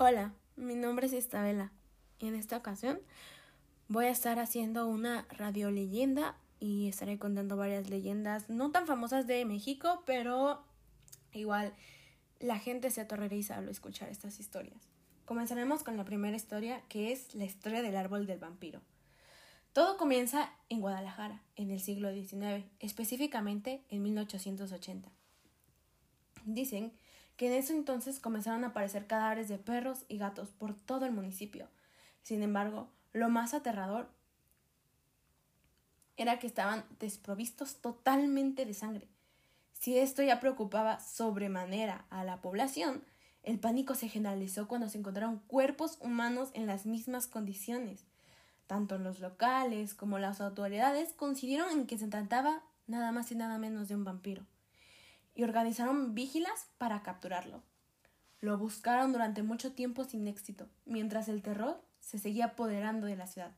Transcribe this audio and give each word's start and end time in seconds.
Hola, 0.00 0.32
mi 0.54 0.76
nombre 0.76 1.08
es 1.08 1.12
Isabela 1.12 1.72
y 2.20 2.28
en 2.28 2.36
esta 2.36 2.56
ocasión 2.56 3.00
voy 3.88 4.04
a 4.04 4.10
estar 4.10 4.38
haciendo 4.38 4.86
una 4.86 5.26
radio 5.30 5.72
leyenda 5.72 6.36
y 6.60 6.86
estaré 6.86 7.18
contando 7.18 7.56
varias 7.56 7.90
leyendas 7.90 8.48
no 8.48 8.70
tan 8.70 8.86
famosas 8.86 9.26
de 9.26 9.44
México, 9.44 10.04
pero 10.06 10.62
igual 11.32 11.74
la 12.38 12.60
gente 12.60 12.92
se 12.92 13.00
aterroriza 13.00 13.56
al 13.56 13.68
escuchar 13.68 14.08
estas 14.08 14.38
historias. 14.38 14.80
Comenzaremos 15.24 15.82
con 15.82 15.96
la 15.96 16.04
primera 16.04 16.36
historia, 16.36 16.80
que 16.88 17.10
es 17.10 17.34
la 17.34 17.46
historia 17.46 17.82
del 17.82 17.96
árbol 17.96 18.28
del 18.28 18.38
vampiro. 18.38 18.80
Todo 19.72 19.96
comienza 19.96 20.52
en 20.68 20.80
Guadalajara, 20.80 21.42
en 21.56 21.72
el 21.72 21.80
siglo 21.80 22.12
XIX, 22.12 22.64
específicamente 22.78 23.82
en 23.88 24.04
1880. 24.04 25.10
Dicen 26.44 26.92
en 27.46 27.52
ese 27.52 27.72
entonces 27.72 28.18
comenzaron 28.18 28.64
a 28.64 28.68
aparecer 28.68 29.06
cadáveres 29.06 29.48
de 29.48 29.58
perros 29.58 30.04
y 30.08 30.18
gatos 30.18 30.50
por 30.50 30.74
todo 30.74 31.06
el 31.06 31.12
municipio. 31.12 31.68
Sin 32.22 32.42
embargo, 32.42 32.88
lo 33.12 33.28
más 33.28 33.54
aterrador 33.54 34.08
era 36.16 36.40
que 36.40 36.48
estaban 36.48 36.84
desprovistos 36.98 37.76
totalmente 37.76 38.66
de 38.66 38.74
sangre. 38.74 39.08
Si 39.72 39.96
esto 39.96 40.22
ya 40.22 40.40
preocupaba 40.40 40.98
sobremanera 40.98 42.06
a 42.10 42.24
la 42.24 42.42
población, 42.42 43.04
el 43.44 43.60
pánico 43.60 43.94
se 43.94 44.08
generalizó 44.08 44.66
cuando 44.66 44.88
se 44.88 44.98
encontraron 44.98 45.38
cuerpos 45.46 45.96
humanos 46.00 46.50
en 46.54 46.66
las 46.66 46.86
mismas 46.86 47.28
condiciones. 47.28 48.04
Tanto 48.66 48.98
los 48.98 49.20
locales 49.20 49.94
como 49.94 50.18
las 50.18 50.40
autoridades 50.40 51.12
coincidieron 51.12 51.70
en 51.70 51.86
que 51.86 51.98
se 51.98 52.08
trataba 52.08 52.62
nada 52.88 53.12
más 53.12 53.30
y 53.30 53.36
nada 53.36 53.58
menos 53.58 53.86
de 53.86 53.94
un 53.94 54.04
vampiro 54.04 54.44
y 55.38 55.44
organizaron 55.44 56.16
vigilas 56.16 56.66
para 56.78 57.04
capturarlo. 57.04 57.62
Lo 58.40 58.58
buscaron 58.58 59.12
durante 59.12 59.44
mucho 59.44 59.72
tiempo 59.72 60.02
sin 60.02 60.26
éxito, 60.26 60.68
mientras 60.84 61.28
el 61.28 61.42
terror 61.42 61.80
se 62.00 62.18
seguía 62.18 62.46
apoderando 62.46 63.06
de 63.06 63.14
la 63.14 63.28
ciudad. 63.28 63.52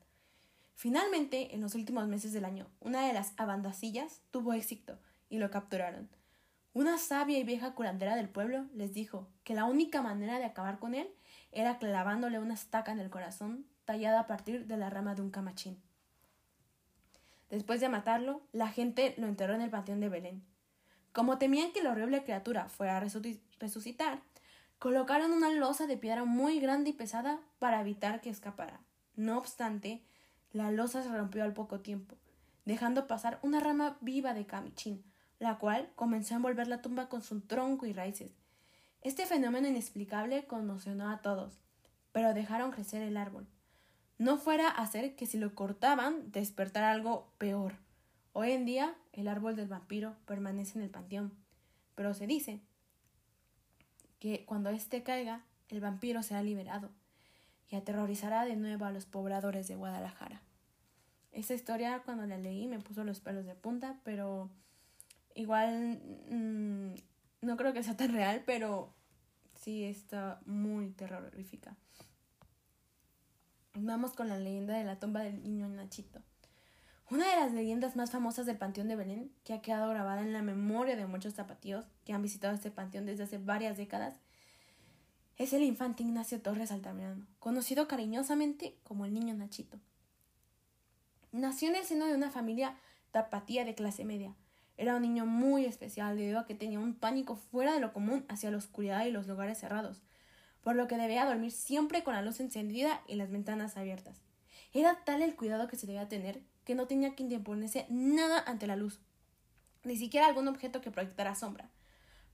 Finalmente, 0.74 1.54
en 1.54 1.62
los 1.62 1.74
últimos 1.74 2.06
meses 2.06 2.34
del 2.34 2.44
año, 2.44 2.66
una 2.80 3.06
de 3.06 3.14
las 3.14 3.32
abandacillas 3.38 4.20
tuvo 4.30 4.52
éxito 4.52 4.98
y 5.30 5.38
lo 5.38 5.50
capturaron. 5.50 6.10
Una 6.74 6.98
sabia 6.98 7.38
y 7.38 7.44
vieja 7.44 7.72
curandera 7.72 8.14
del 8.14 8.28
pueblo 8.28 8.66
les 8.74 8.92
dijo 8.92 9.26
que 9.42 9.54
la 9.54 9.64
única 9.64 10.02
manera 10.02 10.38
de 10.38 10.44
acabar 10.44 10.80
con 10.80 10.94
él 10.94 11.08
era 11.50 11.78
clavándole 11.78 12.40
una 12.40 12.52
estaca 12.52 12.92
en 12.92 13.00
el 13.00 13.08
corazón 13.08 13.64
tallada 13.86 14.20
a 14.20 14.26
partir 14.26 14.66
de 14.66 14.76
la 14.76 14.90
rama 14.90 15.14
de 15.14 15.22
un 15.22 15.30
camachín. 15.30 15.80
Después 17.48 17.80
de 17.80 17.88
matarlo, 17.88 18.42
la 18.52 18.68
gente 18.68 19.14
lo 19.16 19.28
enterró 19.28 19.54
en 19.54 19.62
el 19.62 19.70
panteón 19.70 20.00
de 20.00 20.10
Belén, 20.10 20.49
como 21.12 21.38
temían 21.38 21.72
que 21.72 21.82
la 21.82 21.90
horrible 21.90 22.22
criatura 22.22 22.68
fuera 22.68 22.96
a 22.96 23.00
resucitar, 23.00 24.20
colocaron 24.78 25.32
una 25.32 25.50
losa 25.50 25.86
de 25.86 25.96
piedra 25.96 26.24
muy 26.24 26.60
grande 26.60 26.90
y 26.90 26.94
pesada 26.94 27.40
para 27.58 27.80
evitar 27.80 28.20
que 28.20 28.30
escapara. 28.30 28.80
No 29.16 29.36
obstante, 29.36 30.02
la 30.52 30.70
losa 30.70 31.02
se 31.02 31.08
rompió 31.08 31.44
al 31.44 31.52
poco 31.52 31.80
tiempo, 31.80 32.16
dejando 32.64 33.06
pasar 33.06 33.38
una 33.42 33.60
rama 33.60 33.98
viva 34.00 34.34
de 34.34 34.46
camichín, 34.46 35.04
la 35.38 35.58
cual 35.58 35.90
comenzó 35.96 36.34
a 36.34 36.36
envolver 36.36 36.68
la 36.68 36.82
tumba 36.82 37.08
con 37.08 37.22
su 37.22 37.40
tronco 37.40 37.86
y 37.86 37.92
raíces. 37.92 38.32
Este 39.02 39.26
fenómeno 39.26 39.68
inexplicable 39.68 40.46
conmocionó 40.46 41.10
a 41.10 41.22
todos, 41.22 41.60
pero 42.12 42.34
dejaron 42.34 42.70
crecer 42.70 43.02
el 43.02 43.16
árbol. 43.16 43.46
No 44.18 44.36
fuera 44.36 44.68
a 44.68 44.82
hacer 44.82 45.16
que 45.16 45.26
si 45.26 45.38
lo 45.38 45.54
cortaban 45.54 46.30
despertara 46.30 46.90
algo 46.90 47.32
peor. 47.38 47.74
Hoy 48.32 48.52
en 48.52 48.64
día 48.64 48.94
el 49.12 49.26
árbol 49.26 49.56
del 49.56 49.68
vampiro 49.68 50.14
permanece 50.26 50.78
en 50.78 50.84
el 50.84 50.90
panteón, 50.90 51.32
pero 51.96 52.14
se 52.14 52.26
dice 52.26 52.60
que 54.20 54.44
cuando 54.46 54.70
éste 54.70 55.02
caiga, 55.02 55.44
el 55.68 55.80
vampiro 55.80 56.22
será 56.22 56.42
liberado 56.42 56.90
y 57.68 57.76
aterrorizará 57.76 58.44
de 58.44 58.56
nuevo 58.56 58.84
a 58.84 58.92
los 58.92 59.06
pobladores 59.06 59.66
de 59.66 59.76
Guadalajara. 59.76 60.42
Esa 61.32 61.54
historia 61.54 62.02
cuando 62.04 62.26
la 62.26 62.38
leí 62.38 62.66
me 62.66 62.80
puso 62.80 63.04
los 63.04 63.20
pelos 63.20 63.46
de 63.46 63.54
punta, 63.54 63.98
pero 64.04 64.50
igual 65.34 66.00
mm, 66.28 66.94
no 67.42 67.56
creo 67.56 67.72
que 67.72 67.82
sea 67.82 67.96
tan 67.96 68.12
real, 68.12 68.42
pero 68.46 68.92
sí 69.54 69.84
está 69.84 70.40
muy 70.46 70.90
terrorífica. 70.90 71.76
Vamos 73.74 74.12
con 74.12 74.28
la 74.28 74.38
leyenda 74.38 74.74
de 74.76 74.84
la 74.84 74.98
tumba 74.98 75.20
del 75.20 75.42
niño 75.42 75.68
Nachito. 75.68 76.20
Una 77.10 77.28
de 77.28 77.40
las 77.40 77.52
leyendas 77.52 77.96
más 77.96 78.12
famosas 78.12 78.46
del 78.46 78.56
Panteón 78.56 78.86
de 78.86 78.94
Belén, 78.94 79.32
que 79.42 79.52
ha 79.52 79.60
quedado 79.60 79.90
grabada 79.90 80.20
en 80.20 80.32
la 80.32 80.42
memoria 80.42 80.94
de 80.94 81.06
muchos 81.06 81.34
zapatíos 81.34 81.84
que 82.04 82.12
han 82.12 82.22
visitado 82.22 82.54
este 82.54 82.70
panteón 82.70 83.04
desde 83.04 83.24
hace 83.24 83.38
varias 83.38 83.76
décadas, 83.76 84.20
es 85.36 85.52
el 85.52 85.64
infante 85.64 86.04
Ignacio 86.04 86.40
Torres 86.40 86.70
Altamirano, 86.70 87.26
conocido 87.40 87.88
cariñosamente 87.88 88.76
como 88.84 89.06
el 89.06 89.12
niño 89.12 89.34
Nachito. 89.34 89.80
Nació 91.32 91.70
en 91.70 91.76
el 91.76 91.84
seno 91.84 92.06
de 92.06 92.14
una 92.14 92.30
familia 92.30 92.76
tapatía 93.10 93.64
de 93.64 93.74
clase 93.74 94.04
media. 94.04 94.36
Era 94.76 94.94
un 94.94 95.02
niño 95.02 95.26
muy 95.26 95.64
especial 95.64 96.16
debido 96.16 96.38
a 96.38 96.46
que 96.46 96.54
tenía 96.54 96.78
un 96.78 96.94
pánico 96.94 97.34
fuera 97.34 97.72
de 97.72 97.80
lo 97.80 97.92
común 97.92 98.24
hacia 98.28 98.52
la 98.52 98.58
oscuridad 98.58 99.04
y 99.04 99.10
los 99.10 99.26
lugares 99.26 99.58
cerrados, 99.58 100.00
por 100.62 100.76
lo 100.76 100.86
que 100.86 100.96
debía 100.96 101.26
dormir 101.26 101.50
siempre 101.50 102.04
con 102.04 102.14
la 102.14 102.22
luz 102.22 102.38
encendida 102.38 103.02
y 103.08 103.16
las 103.16 103.32
ventanas 103.32 103.76
abiertas. 103.76 104.20
Era 104.72 105.02
tal 105.04 105.22
el 105.22 105.34
cuidado 105.34 105.66
que 105.66 105.76
se 105.76 105.88
debía 105.88 106.08
tener 106.08 106.40
que 106.70 106.76
no 106.76 106.86
tenía 106.86 107.16
que 107.16 107.24
interponerse 107.24 107.84
nada 107.88 108.44
ante 108.46 108.68
la 108.68 108.76
luz, 108.76 109.00
ni 109.82 109.96
siquiera 109.96 110.28
algún 110.28 110.46
objeto 110.46 110.80
que 110.80 110.92
proyectara 110.92 111.34
sombra, 111.34 111.68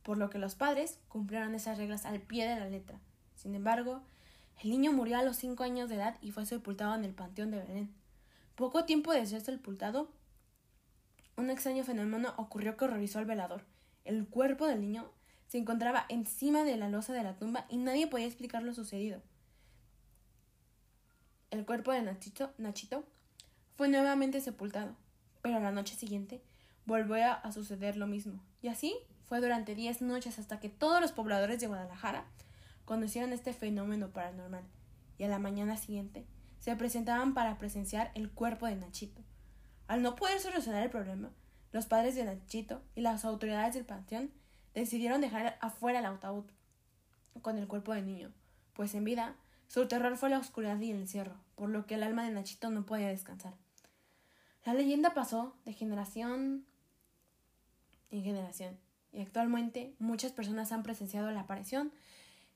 por 0.03 0.19
lo 0.19 0.29
que 0.29 0.37
los 0.37 0.55
padres 0.55 0.99
cumplieron 1.09 1.55
esas 1.55 1.79
reglas 1.79 2.05
al 2.05 2.21
pie 2.21 2.47
de 2.47 2.61
la 2.61 2.69
letra. 2.69 3.01
Sin 3.35 3.55
embargo, 3.55 4.03
el 4.63 4.69
niño 4.69 4.93
murió 4.93 5.17
a 5.17 5.23
los 5.23 5.39
cinco 5.39 5.65
años 5.65 5.89
de 5.89 5.95
edad 5.95 6.19
y 6.21 6.33
fue 6.33 6.45
sepultado 6.45 6.95
en 6.95 7.07
el 7.07 7.15
Panteón 7.15 7.51
de 7.51 7.61
Belén. 7.61 7.95
Poco 8.57 8.85
tiempo 8.85 9.11
de 9.11 9.25
ser 9.25 9.41
sepultado, 9.41 10.11
un 11.39 11.49
extraño 11.49 11.83
fenómeno 11.83 12.35
ocurrió 12.37 12.77
que 12.77 12.85
horrorizó 12.85 13.21
al 13.21 13.25
velador. 13.25 13.65
El 14.05 14.29
cuerpo 14.29 14.67
del 14.67 14.83
niño 14.83 15.11
se 15.47 15.57
encontraba 15.57 16.05
encima 16.11 16.63
de 16.63 16.77
la 16.77 16.91
losa 16.91 17.15
de 17.15 17.23
la 17.23 17.39
tumba 17.39 17.65
y 17.71 17.79
nadie 17.79 18.07
podía 18.07 18.27
explicar 18.27 18.63
lo 18.63 18.75
sucedido. 18.75 19.23
El 21.51 21.65
cuerpo 21.65 21.93
de 21.93 22.03
Nachito, 22.03 22.53
Nachito 22.59 23.07
fue 23.77 23.89
nuevamente 23.89 24.41
sepultado, 24.41 24.97
pero 25.43 25.61
la 25.61 25.71
noche 25.71 25.95
siguiente 25.95 26.43
volvió 26.87 27.33
a 27.33 27.53
suceder 27.53 27.97
lo 27.97 28.07
mismo, 28.07 28.43
y 28.63 28.69
así 28.69 28.97
fue 29.29 29.41
durante 29.41 29.75
diez 29.75 30.01
noches 30.01 30.39
hasta 30.39 30.61
que 30.61 30.69
todos 30.69 31.01
los 31.01 31.13
pobladores 31.13 31.61
de 31.61 31.67
Guadalajara 31.67 32.25
conocieron 32.85 33.33
este 33.33 33.53
fenómeno 33.53 34.09
paranormal, 34.11 34.65
y 35.19 35.25
a 35.25 35.29
la 35.29 35.39
mañana 35.39 35.77
siguiente 35.77 36.27
se 36.59 36.75
presentaban 36.75 37.35
para 37.35 37.59
presenciar 37.59 38.11
el 38.15 38.31
cuerpo 38.31 38.67
de 38.67 38.77
Nachito. 38.77 39.23
Al 39.89 40.03
no 40.03 40.17
poder 40.17 40.41
solucionar 40.41 40.83
el 40.83 40.91
problema, 40.91 41.31
los 41.73 41.87
padres 41.87 42.15
de 42.15 42.25
Nachito 42.25 42.83
y 42.95 43.03
las 43.03 43.25
autoridades 43.25 43.75
del 43.75 43.85
panteón 43.85 44.31
decidieron 44.75 45.21
dejar 45.21 45.59
afuera 45.61 45.99
el 45.99 46.07
ataúd 46.07 46.45
con 47.43 47.59
el 47.59 47.69
cuerpo 47.69 47.93
del 47.93 48.07
niño, 48.07 48.33
pues 48.73 48.95
en 48.95 49.05
vida 49.05 49.37
su 49.69 49.87
terror 49.87 50.17
fue 50.17 50.31
la 50.31 50.39
oscuridad 50.39 50.81
y 50.81 50.93
el 50.93 50.99
encierro, 50.99 51.37
por 51.57 51.69
lo 51.69 51.87
que 51.87 51.97
el 51.97 52.03
alma 52.03 52.25
de 52.25 52.31
Nachito 52.31 52.71
no 52.71 52.87
podía 52.87 53.09
descansar. 53.09 53.55
La 54.67 54.75
leyenda 54.75 55.15
pasó 55.15 55.55
de 55.65 55.73
generación 55.73 56.67
en 58.11 58.25
generación 58.25 58.77
y 59.13 59.21
actualmente 59.21 59.95
muchas 60.01 60.33
personas 60.33 60.73
han 60.73 60.83
presenciado 60.83 61.31
la 61.31 61.43
aparición 61.43 61.93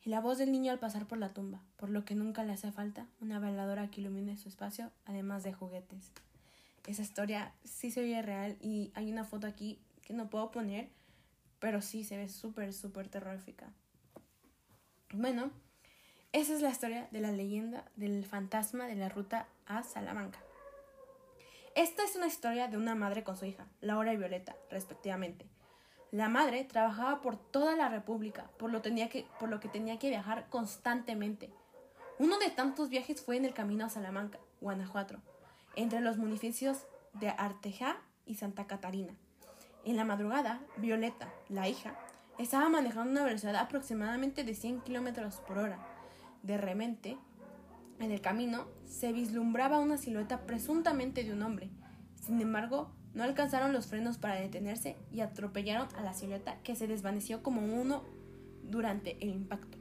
y 0.04 0.10
la 0.10 0.21
voz 0.21 0.37
del 0.37 0.50
niño 0.50 0.72
al 0.72 0.81
pasar 0.81 1.06
por 1.06 1.19
la 1.19 1.32
tumba, 1.32 1.62
por 1.76 1.88
lo 1.88 2.04
que 2.04 2.16
nunca 2.16 2.43
le 2.43 2.53
hace 2.53 2.72
falta 2.72 3.06
una 3.21 3.38
veladora 3.38 3.93
que 3.93 4.00
ilumine 4.00 4.37
su 4.37 4.48
espacio, 4.48 4.91
además 5.06 5.44
de 5.44 5.53
juguetes. 5.53 6.10
Esa 6.84 7.03
historia 7.03 7.54
sí 7.62 7.93
se 7.93 8.00
oye 8.00 8.21
real 8.22 8.56
y 8.60 8.91
hay 8.94 9.12
una 9.12 9.22
foto 9.22 9.47
aquí 9.47 9.78
que 10.03 10.12
no 10.12 10.31
puedo 10.31 10.50
poner, 10.50 10.88
pero 11.60 11.81
sí 11.81 12.03
se 12.03 12.16
ve 12.16 12.28
súper, 12.28 12.72
súper 12.72 13.09
terrorífica. 13.09 13.69
Bueno, 15.12 15.53
esa 16.32 16.54
es 16.54 16.60
la 16.60 16.71
historia 16.71 17.06
de 17.13 17.21
la 17.21 17.30
leyenda 17.30 17.84
del 17.95 18.24
fantasma 18.24 18.89
de 18.89 18.97
la 18.97 19.09
ruta 19.09 19.47
a 19.66 19.84
Salamanca. 19.84 20.41
Esta 21.77 22.03
es 22.03 22.17
una 22.17 22.27
historia 22.27 22.67
de 22.67 22.77
una 22.77 22.97
madre 22.97 23.22
con 23.22 23.37
su 23.37 23.45
hija, 23.45 23.65
Laura 23.81 24.13
y 24.13 24.17
Violeta, 24.17 24.57
respectivamente. 24.71 25.47
La 26.11 26.28
madre 26.28 26.65
trabajaba 26.65 27.21
por 27.21 27.37
toda 27.37 27.77
la 27.77 27.89
República, 27.89 28.51
por 28.59 28.72
lo, 28.72 28.83
tenía 28.83 29.09
que, 29.09 29.27
por 29.39 29.49
lo 29.49 29.61
que 29.61 29.69
tenía 29.69 29.97
que 29.99 30.09
viajar 30.09 30.49
constantemente. 30.49 31.51
Uno 32.19 32.39
de 32.39 32.51
tantos 32.51 32.89
viajes 32.89 33.22
fue 33.22 33.37
en 33.37 33.45
el 33.45 33.55
camino 33.55 33.84
a 33.84 33.89
Salamanca, 33.89 34.41
Guanajuato, 34.61 35.19
entre 35.77 36.01
los 36.01 36.19
municipios 36.19 36.87
de 37.13 37.28
Arteja 37.28 37.99
y 38.27 38.34
Santa 38.34 38.66
Catarina. 38.66 39.15
En 39.84 39.97
la 39.97 40.05
madrugada, 40.05 40.61
Violeta, 40.77 41.33
la 41.49 41.69
hija, 41.69 41.95
estaba 42.39 42.69
manejando 42.69 43.13
una 43.13 43.25
velocidad 43.25 43.55
aproximadamente 43.55 44.43
de 44.43 44.55
100 44.55 44.81
kilómetros 44.81 45.37
por 45.37 45.59
hora. 45.59 45.78
De 46.43 46.59
repente, 46.59 47.16
en 48.01 48.11
el 48.11 48.21
camino 48.21 48.67
se 48.87 49.13
vislumbraba 49.13 49.79
una 49.79 49.99
silueta 49.99 50.47
presuntamente 50.47 51.23
de 51.23 51.33
un 51.33 51.43
hombre. 51.43 51.71
Sin 52.17 52.41
embargo, 52.41 52.91
no 53.15 53.25
alcanzaron 53.25 53.73
los 53.73 53.87
frenos 53.87 54.19
para 54.19 54.41
detenerse 54.41 54.97
y 55.13 55.21
atropellaron 55.21 55.89
a 55.97 56.03
la 56.03 56.15
silueta 56.15 56.59
que 56.63 56.77
se 56.77 56.87
desvaneció 56.87 57.43
como 57.43 57.63
uno 57.63 58.05
durante 58.63 59.17
el 59.23 59.31
impacto. 59.31 59.79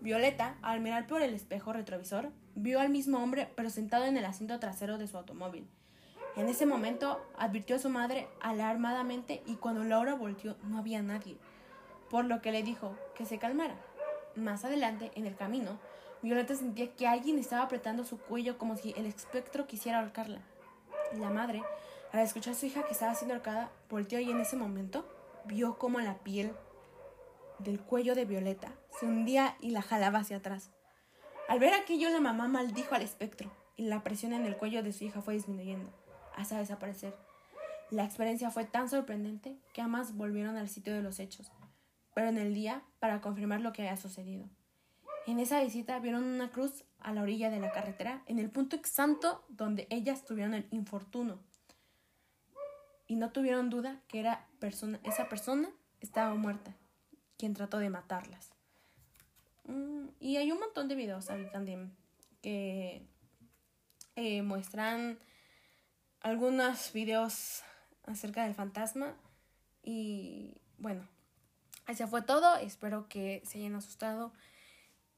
Violeta, 0.00 0.56
al 0.62 0.80
mirar 0.80 1.06
por 1.06 1.20
el 1.20 1.34
espejo 1.34 1.72
retrovisor, 1.72 2.30
vio 2.54 2.80
al 2.80 2.88
mismo 2.88 3.22
hombre 3.22 3.52
pero 3.54 3.70
sentado 3.70 4.06
en 4.06 4.16
el 4.16 4.24
asiento 4.24 4.58
trasero 4.58 4.98
de 4.98 5.06
su 5.06 5.18
automóvil. 5.18 5.66
En 6.36 6.48
ese 6.48 6.64
momento 6.64 7.20
advirtió 7.36 7.76
a 7.76 7.80
su 7.80 7.90
madre 7.90 8.28
alarmadamente 8.40 9.42
y 9.46 9.56
cuando 9.56 9.84
Laura 9.84 10.14
volteó 10.14 10.56
no 10.62 10.78
había 10.78 11.02
nadie, 11.02 11.36
por 12.08 12.24
lo 12.24 12.40
que 12.40 12.52
le 12.52 12.62
dijo 12.62 12.96
que 13.14 13.26
se 13.26 13.38
calmara. 13.38 13.74
Más 14.36 14.64
adelante, 14.64 15.10
en 15.16 15.26
el 15.26 15.34
camino, 15.34 15.78
Violeta 16.22 16.54
sentía 16.54 16.94
que 16.94 17.06
alguien 17.06 17.38
estaba 17.38 17.62
apretando 17.62 18.04
su 18.04 18.18
cuello 18.18 18.58
como 18.58 18.76
si 18.76 18.92
el 18.96 19.06
espectro 19.06 19.66
quisiera 19.66 20.00
ahorcarla. 20.00 20.40
La 21.14 21.30
madre, 21.30 21.62
al 22.12 22.20
escuchar 22.20 22.52
a 22.52 22.56
su 22.56 22.66
hija 22.66 22.84
que 22.84 22.92
estaba 22.92 23.14
siendo 23.14 23.34
ahorcada, 23.34 23.70
volteó 23.88 24.20
y 24.20 24.30
en 24.30 24.40
ese 24.40 24.56
momento 24.56 25.06
vio 25.46 25.78
como 25.78 26.00
la 26.00 26.18
piel 26.18 26.52
del 27.58 27.80
cuello 27.80 28.14
de 28.14 28.24
Violeta 28.24 28.72
se 28.98 29.06
hundía 29.06 29.56
y 29.60 29.70
la 29.70 29.82
jalaba 29.82 30.20
hacia 30.20 30.38
atrás. 30.38 30.70
Al 31.48 31.58
ver 31.58 31.74
aquello, 31.74 32.10
la 32.10 32.20
mamá 32.20 32.48
maldijo 32.48 32.94
al 32.94 33.02
espectro 33.02 33.50
y 33.76 33.84
la 33.84 34.02
presión 34.02 34.32
en 34.32 34.46
el 34.46 34.56
cuello 34.56 34.82
de 34.82 34.92
su 34.92 35.04
hija 35.04 35.22
fue 35.22 35.34
disminuyendo, 35.34 35.90
hasta 36.36 36.58
desaparecer. 36.58 37.16
La 37.90 38.04
experiencia 38.04 38.50
fue 38.50 38.64
tan 38.64 38.88
sorprendente 38.88 39.56
que 39.72 39.80
ambas 39.80 40.14
volvieron 40.14 40.56
al 40.56 40.68
sitio 40.68 40.94
de 40.94 41.02
los 41.02 41.18
hechos, 41.18 41.50
pero 42.14 42.28
en 42.28 42.38
el 42.38 42.54
día 42.54 42.82
para 42.98 43.20
confirmar 43.20 43.60
lo 43.60 43.72
que 43.72 43.82
había 43.82 43.96
sucedido. 43.96 44.48
En 45.30 45.38
esa 45.38 45.62
visita 45.62 45.96
vieron 46.00 46.24
una 46.24 46.50
cruz 46.50 46.82
a 46.98 47.12
la 47.12 47.22
orilla 47.22 47.50
de 47.50 47.60
la 47.60 47.70
carretera, 47.70 48.24
en 48.26 48.40
el 48.40 48.50
punto 48.50 48.74
exacto 48.74 49.44
donde 49.48 49.86
ellas 49.88 50.24
tuvieron 50.24 50.54
el 50.54 50.66
infortunio. 50.72 51.38
Y 53.06 53.14
no 53.14 53.30
tuvieron 53.30 53.70
duda 53.70 54.02
que 54.08 54.18
era 54.18 54.48
persona, 54.58 54.98
esa 55.04 55.28
persona 55.28 55.70
estaba 56.00 56.34
muerta 56.34 56.74
quien 57.38 57.54
trató 57.54 57.78
de 57.78 57.90
matarlas. 57.90 58.50
Mm, 59.66 60.08
y 60.18 60.36
hay 60.38 60.50
un 60.50 60.58
montón 60.58 60.88
de 60.88 60.96
videos 60.96 61.30
ahí 61.30 61.48
también 61.52 61.94
que 62.42 63.06
eh, 64.16 64.42
muestran 64.42 65.20
algunos 66.22 66.92
videos 66.92 67.62
acerca 68.04 68.42
del 68.42 68.54
fantasma. 68.56 69.14
Y 69.84 70.56
bueno, 70.78 71.06
ese 71.86 72.08
fue 72.08 72.20
todo. 72.20 72.56
Espero 72.56 73.08
que 73.08 73.42
se 73.44 73.58
hayan 73.58 73.76
asustado 73.76 74.32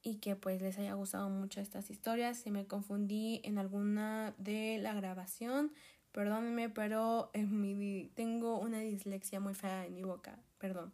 y 0.03 0.17
que 0.17 0.37
pues 0.37 0.61
les 0.61 0.79
haya 0.79 0.95
gustado 0.95 1.29
mucho 1.29 1.61
estas 1.61 1.91
historias. 1.91 2.39
Si 2.39 2.51
me 2.51 2.67
confundí 2.67 3.41
en 3.45 3.59
alguna 3.59 4.35
de 4.39 4.79
la 4.79 4.95
grabación, 4.95 5.73
perdónenme, 6.11 6.69
pero 6.69 7.31
en 7.33 7.61
mi, 7.61 8.11
tengo 8.15 8.59
una 8.59 8.81
dislexia 8.81 9.41
muy 9.41 9.55
fea 9.55 9.87
en 9.87 9.95
mi 9.95 10.03
boca, 10.03 10.39
perdón. 10.59 10.93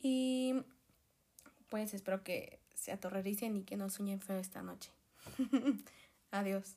Y 0.00 0.54
pues 1.68 1.94
espero 1.94 2.22
que 2.22 2.60
se 2.74 2.92
atorrericen 2.92 3.56
y 3.56 3.62
que 3.64 3.76
no 3.76 3.90
sueñen 3.90 4.20
feo 4.20 4.38
esta 4.38 4.62
noche. 4.62 4.90
Adiós. 6.30 6.76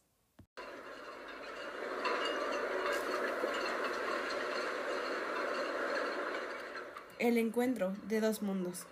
El 7.20 7.38
encuentro 7.38 7.94
de 8.08 8.22
dos 8.22 8.44
mundos. 8.44 8.86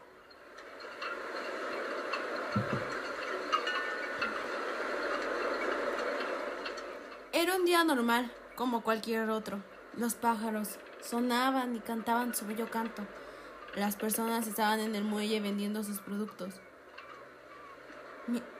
Era 7.32 7.56
un 7.56 7.66
día 7.66 7.84
normal, 7.84 8.32
como 8.56 8.82
cualquier 8.82 9.30
otro. 9.30 9.60
Los 9.98 10.16
pájaros 10.16 10.78
sonaban 11.02 11.76
y 11.76 11.80
cantaban 11.80 12.34
su 12.34 12.46
bello 12.46 12.70
canto. 12.70 13.04
Las 13.76 13.96
personas 13.98 14.48
estaban 14.48 14.80
en 14.80 14.96
el 14.96 15.04
muelle 15.04 15.42
vendiendo 15.42 15.84
sus 15.84 16.00
productos. 16.00 16.54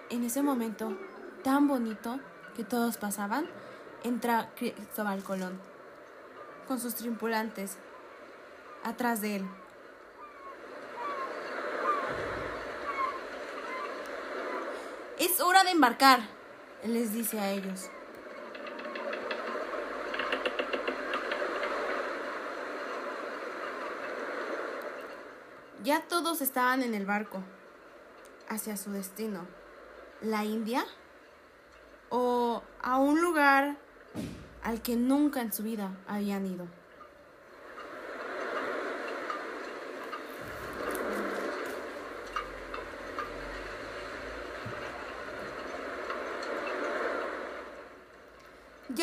En 0.10 0.24
ese 0.24 0.44
momento, 0.44 0.96
tan 1.44 1.68
bonito 1.68 2.20
que 2.56 2.64
todos 2.64 2.98
pasaban, 2.98 3.50
entra 4.04 4.52
Cristóbal 4.56 5.24
Colón, 5.24 5.60
con 6.68 6.80
sus 6.80 6.96
tripulantes, 6.96 7.78
atrás 8.84 9.22
de 9.22 9.38
él. 9.38 9.48
Es 15.18 15.40
hora 15.40 15.64
de 15.64 15.65
embarcar, 15.76 16.22
les 16.86 17.14
dice 17.14 17.38
a 17.38 17.52
ellos. 17.52 17.90
Ya 25.84 26.02
todos 26.08 26.42
estaban 26.42 26.82
en 26.82 26.96
el 26.96 27.06
barco, 27.06 27.44
hacia 28.48 28.78
su 28.78 28.92
destino. 28.92 29.46
¿La 30.22 30.46
India? 30.46 30.86
¿O 32.10 32.64
a 32.82 32.98
un 32.98 33.22
lugar 33.22 33.76
al 34.64 34.82
que 34.82 34.96
nunca 34.96 35.42
en 35.42 35.52
su 35.52 35.64
vida 35.64 35.92
habían 36.08 36.46
ido? 36.48 36.68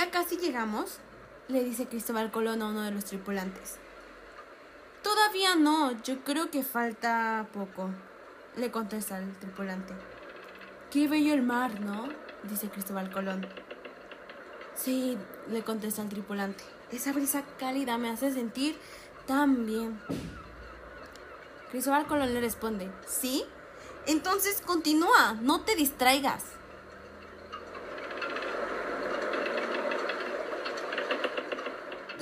Ya 0.02 0.10
casi 0.10 0.36
llegamos, 0.36 0.98
le 1.46 1.62
dice 1.62 1.86
Cristóbal 1.86 2.32
Colón 2.32 2.60
a 2.60 2.66
uno 2.66 2.82
de 2.82 2.90
los 2.90 3.04
tripulantes. 3.04 3.76
Todavía 5.00 5.54
no, 5.54 5.92
yo 6.02 6.24
creo 6.24 6.50
que 6.50 6.64
falta 6.64 7.46
poco, 7.52 7.88
le 8.56 8.72
contesta 8.72 9.18
el 9.18 9.32
tripulante. 9.36 9.94
Qué 10.90 11.06
bello 11.06 11.34
el 11.34 11.42
mar, 11.42 11.80
¿no? 11.80 12.08
dice 12.42 12.68
Cristóbal 12.68 13.12
Colón. 13.12 13.46
Sí, 14.74 15.16
le 15.48 15.62
contesta 15.62 16.02
el 16.02 16.08
tripulante. 16.08 16.64
Esa 16.90 17.12
brisa 17.12 17.44
cálida 17.60 17.96
me 17.96 18.10
hace 18.10 18.32
sentir 18.32 18.76
tan 19.28 19.66
bien. 19.66 20.00
Cristóbal 21.70 22.08
Colón 22.08 22.34
le 22.34 22.40
responde, 22.40 22.90
¿sí? 23.06 23.44
Entonces 24.06 24.62
continúa, 24.62 25.34
no 25.40 25.60
te 25.60 25.76
distraigas. 25.76 26.42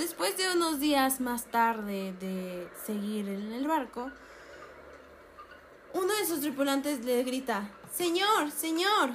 Después 0.00 0.34
de 0.38 0.50
unos 0.54 0.80
días 0.80 1.20
más 1.20 1.44
tarde 1.44 2.14
de 2.18 2.66
seguir 2.86 3.28
en 3.28 3.52
el 3.52 3.68
barco, 3.68 4.10
uno 5.92 6.14
de 6.14 6.24
sus 6.24 6.40
tripulantes 6.40 7.04
le 7.04 7.22
grita, 7.22 7.68
Señor, 7.92 8.50
señor. 8.50 9.10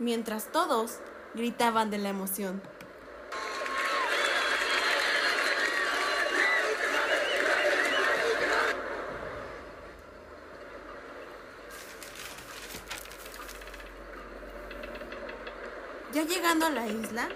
Mientras 0.00 0.50
todos 0.50 0.98
gritaban 1.34 1.90
de 1.90 1.98
la 1.98 2.08
emoción. 2.08 2.60
Ya 16.16 16.26
la 16.70 16.86
isla, 16.86 17.28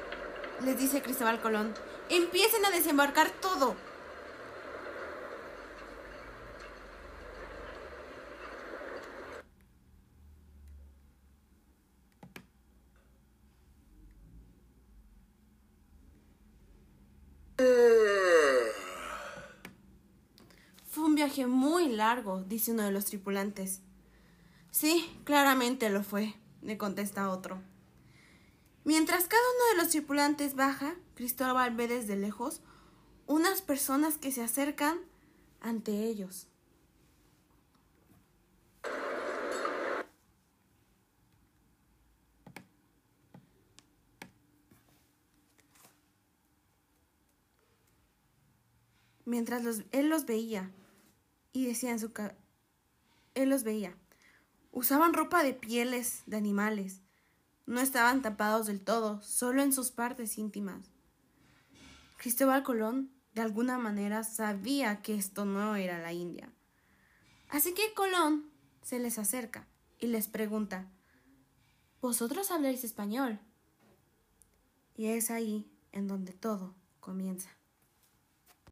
les 0.64 0.78
dice 0.78 1.02
Cristóbal 1.02 1.40
Colón, 1.40 1.74
empiecen 2.08 2.64
a 2.64 2.70
desembarcar 2.70 3.30
todo. 3.30 3.76
Fue 20.88 21.04
un 21.04 21.14
viaje 21.14 21.46
muy 21.46 21.88
largo, 21.88 22.42
dice 22.42 22.72
uno 22.72 22.82
de 22.82 22.90
los 22.90 23.04
tripulantes. 23.04 23.82
Sí, 24.70 25.08
claramente 25.24 25.90
lo 25.90 26.02
fue, 26.02 26.34
le 26.62 26.78
contesta 26.78 27.30
otro. 27.30 27.60
Mientras 28.84 29.26
cada 29.26 29.42
uno 29.42 29.70
de 29.70 29.82
los 29.82 29.90
tripulantes 29.90 30.54
baja, 30.54 30.96
Cristóbal 31.14 31.76
ve 31.76 31.86
desde 31.86 32.16
lejos 32.16 32.62
unas 33.26 33.60
personas 33.60 34.16
que 34.16 34.32
se 34.32 34.42
acercan 34.42 34.98
ante 35.60 36.04
ellos. 36.04 36.48
Mientras 49.26 49.84
él 49.92 50.08
los 50.08 50.24
veía 50.24 50.72
y 51.52 51.66
decía 51.66 51.90
en 51.90 52.00
su 52.00 52.10
él 53.34 53.48
los 53.48 53.62
veía. 53.62 53.96
Usaban 54.72 55.12
ropa 55.12 55.42
de 55.42 55.54
pieles 55.54 56.22
de 56.26 56.36
animales 56.36 57.02
no 57.70 57.80
estaban 57.80 58.20
tapados 58.20 58.66
del 58.66 58.80
todo, 58.80 59.22
solo 59.22 59.62
en 59.62 59.72
sus 59.72 59.92
partes 59.92 60.38
íntimas. 60.38 60.90
Cristóbal 62.16 62.64
Colón 62.64 63.12
de 63.32 63.42
alguna 63.42 63.78
manera 63.78 64.24
sabía 64.24 65.02
que 65.02 65.14
esto 65.14 65.44
no 65.44 65.76
era 65.76 66.00
la 66.00 66.12
India. 66.12 66.52
Así 67.48 67.72
que 67.72 67.94
Colón 67.94 68.50
se 68.82 68.98
les 68.98 69.20
acerca 69.20 69.68
y 70.00 70.08
les 70.08 70.26
pregunta, 70.26 70.90
¿Vosotros 72.00 72.50
habláis 72.50 72.82
español? 72.82 73.38
Y 74.96 75.06
es 75.06 75.30
ahí 75.30 75.70
en 75.92 76.08
donde 76.08 76.32
todo 76.32 76.74
comienza. 76.98 77.50